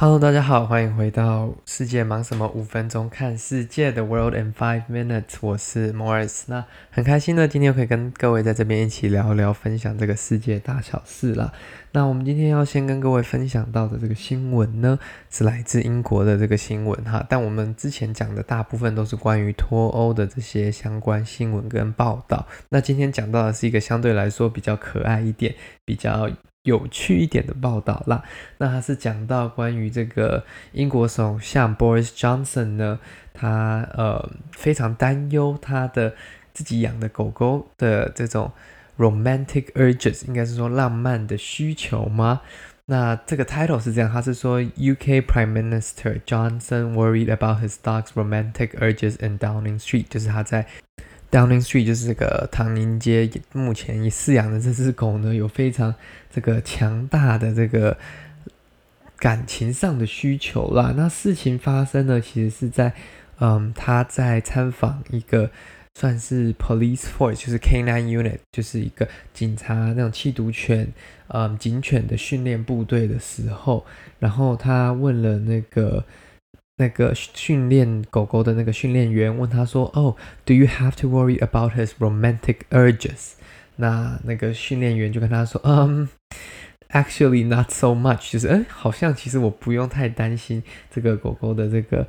[0.00, 2.46] Hello，大家好，欢迎回到世界忙什么？
[2.54, 6.44] 五分钟看世界的 World in Five Minutes，我是 Morris。
[6.46, 11.52] 那很开心呢，今天可以跟各位在这边一起聊聊，分享这个世界大小事啦。
[11.90, 15.00] 那我们今天要先跟各位分享到的这个新闻呢，
[15.30, 17.26] 是来自英国的这个新闻哈。
[17.28, 22.46] 但我们之前讲的大部分都是关于脱欧的这些相关新闻跟报道。
[22.68, 26.30] 那今天讲到的是一个相对来说比较可爱一点，比较。
[26.64, 28.22] 有趣一点的报道啦，
[28.58, 32.98] 那他是讲到关于这个英国首相 Boris Johnson 呢，
[33.32, 36.14] 他呃非常担忧他的
[36.52, 38.52] 自己养的狗狗的这种
[38.98, 42.42] romantic urges，应该是说浪漫的需求吗？
[42.86, 50.66] 那这个 title 是这样，他是说 UK Prime Minister Johnson worried about his dog's romantic urges in Downing Street，就是他在。
[51.30, 55.94] Downing Street 就是这个唐宁街，目前已饲养的这只狗呢，有非常
[56.30, 57.98] 这个强大的这个
[59.18, 60.94] 感情上的需求啦。
[60.96, 62.94] 那事情发生呢，其实是在
[63.40, 65.50] 嗯，他在参访一个
[65.94, 70.92] 算是 Police Force，就是 K9 Unit，就是一个警察那种缉毒犬、
[71.26, 73.84] 嗯警犬的训练部队的时候，
[74.18, 76.04] 然后他问了那个。
[76.78, 83.32] 那个训练狗狗的那个训练员问他说：“哦、，Do you have to worry about his romantic urges？”
[83.76, 86.08] 那那个训练员就跟他说：“嗯、
[86.90, 92.06] ，Actually, not so much，就是嗯，好像其实我不用太担心这个狗狗的这个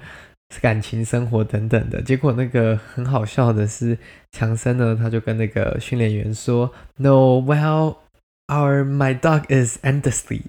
[0.62, 3.98] 感情生活等等的。”结果那个很好笑的是，
[4.32, 10.44] 强森呢，他就跟那个训练员说：“No，well，our my dog is endlessly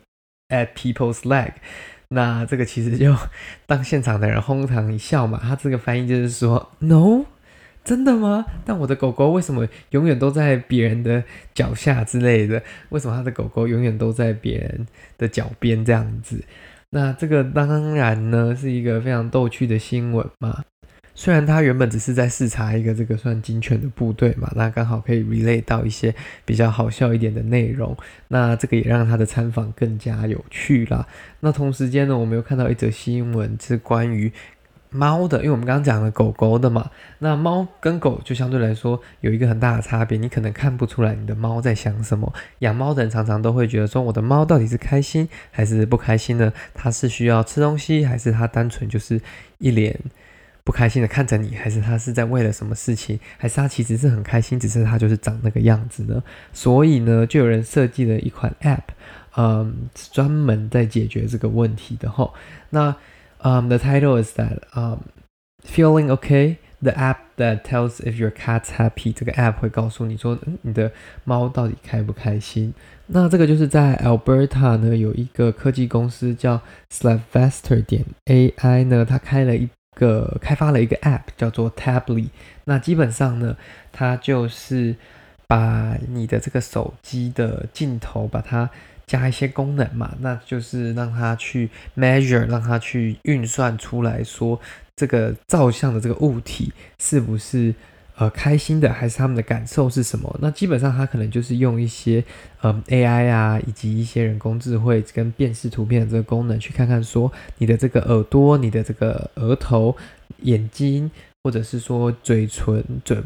[0.49, 1.53] at people's leg。”
[2.13, 3.15] 那这个其实就
[3.67, 5.39] 当现场的人哄堂一笑嘛。
[5.41, 7.25] 他这个翻译就是说，No，
[7.85, 8.45] 真的吗？
[8.65, 11.23] 但我的狗狗为什么永远都在别人的
[11.55, 12.63] 脚下之类的？
[12.89, 14.87] 为什么他的狗狗永远都在别人
[15.17, 16.43] 的脚边这样子？
[16.91, 20.65] 那这个当然呢是一个非常逗趣的新闻嘛。
[21.21, 26.15] 虽然他原本只是在视察一个这个算警犬的部队嘛，那刚好可以 relate 到一些
[26.47, 27.95] 比较好笑一点的内容，
[28.29, 31.07] 那这个也让他的参访更加有趣啦。
[31.41, 34.33] 那同时间呢，我们又看到一则新闻是关于
[34.89, 42.33] 猫的，因为我们刚刚讲了狗狗的嘛，那猫跟狗就相对来说有一个很大的差别，你可能看不出来你的猫在想什么。
[42.61, 46.51] 养猫的人常常都会觉得说，我的猫到底是开心还是不开心呢？
[46.73, 49.21] 它是需要吃东西，还是它单纯就是
[49.59, 50.01] 一脸
[50.65, 53.19] 不开心的看着你，还是他是在为了什么事情？
[53.39, 56.23] 还是他其实是很开心，只是他就是长那个样子呢？
[56.53, 58.83] 所以呢，就有人设计了一款 App，
[59.37, 62.35] 嗯，专门在解决这个问题的吼。
[62.71, 62.95] 那，
[63.39, 64.99] 嗯，the title is that，嗯
[65.67, 69.13] ，feeling OK？The app that tells if your cat's happy。
[69.13, 70.91] 这个 App 会告诉你说，你的
[71.25, 72.73] 猫到底开不开心？
[73.09, 79.69] 那这个就是在 Alberta 呢，有一个科技公司叫 Slavester 点 AI 呢，它开了一。
[79.95, 82.29] 个开发了一个 App 叫做 Tably，
[82.65, 83.57] 那基本上呢，
[83.93, 84.97] 它就是
[85.47, 88.71] 把你的这个手机的镜头，把它
[89.07, 94.61] 加一些功能嘛，那就是让它去 measure，让它去运算出来说，
[94.97, 97.75] 这个照相的这个物体是不是。
[98.21, 100.39] 呃，开心的还是他们的感受是什么？
[100.43, 102.23] 那基本上他可能就是用一些
[102.61, 109.97] 呃 AI 啊，以及一些人工智慧跟辨识图片的这个功能，去看看说你的这个耳朵、你的这个额头、
[110.43, 111.11] 眼睛，
[111.43, 113.17] 或者是说嘴唇、嘴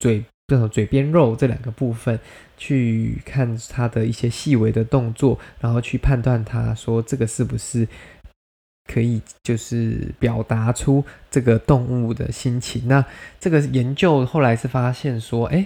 [0.00, 2.18] 嘴这种嘴边肉这两个部分，
[2.58, 7.86] 去看它的一些细微的动作，然后去判断它说这个是不是。
[8.90, 12.82] 可以就是表达出这个动物的心情。
[12.88, 13.04] 那
[13.38, 15.64] 这个研究后来是发现说，哎，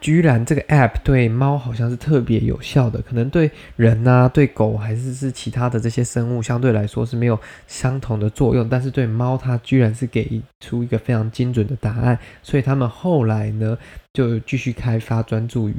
[0.00, 12.18] 居然这个 app 对猫好像是特别有效的，可能对人啊、对狗还是是其他的这些生物相对来说是没有相同的作用，但是对猫它居然是给出一个非常精准的答案。
[12.42, 13.76] 所以他们后来呢
[14.12, 15.74] 就继续开发，专注于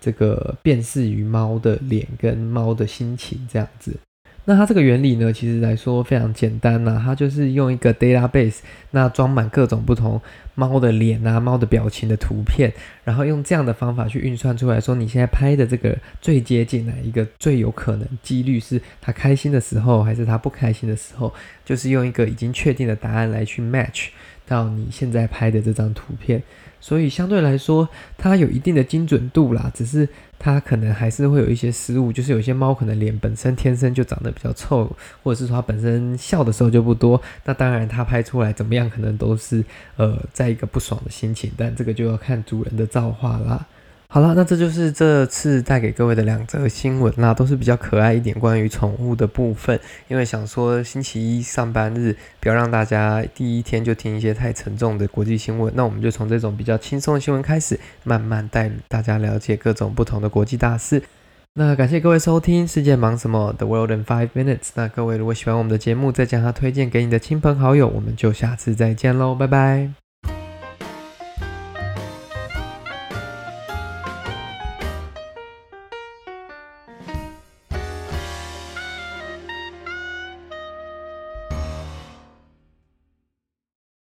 [0.00, 3.96] 这个辨识于猫的脸跟猫的心情这样子。
[4.46, 8.58] 那它这个原理呢，其实来说非常简单呐、它就是用一个 database，
[8.90, 10.20] 那装满各种不同
[10.54, 12.72] 猫的脸啊、猫的表情的图片，
[13.04, 21.32] 然后用这样的方法去运算出来说，你现在拍的这个最接近哪一个最有可能几率是它开心的时候，还是它不开心的时候，
[21.64, 24.08] 就是用一个已经确定的答案来去 match
[24.46, 26.42] 到你现在拍的这张图片。
[26.80, 27.88] 所以相对来说，
[28.18, 30.06] 它有一定的精准度啦，只是
[30.38, 39.64] 它可能还是会有一些失误，就是有些猫可能脸本身天生就长得比较臭，或者是说它本身笑的时候就不多，那当然它拍出来怎么样，可能都是
[39.96, 43.66] 呃在一个不爽的心情，但这个就要看主人的造化啦。
[44.14, 49.76] 好了，那这就是这次带给各位的两则新闻，那都是比较可爱一点，关于宠物的部分。
[50.06, 61.02] 因为想说星期一上班日，不要让大家第一天就听一些太沉重的国际新闻，那我们就从这种比较轻松的新闻开始，慢慢带大家了解各种不同的国际大事。
[61.54, 64.58] 那感谢各位收听《世界忙什么？The World in Five Minutes》。
[64.76, 67.88] 那各位如果喜欢我们的节目，再将它推荐给你的亲朋好友。
[67.88, 70.03] 我们就下次再见喽，拜拜。